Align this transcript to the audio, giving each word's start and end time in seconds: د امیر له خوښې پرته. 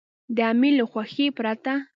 د 0.35 0.37
امیر 0.51 0.73
له 0.79 0.85
خوښې 0.91 1.27
پرته. 1.37 1.73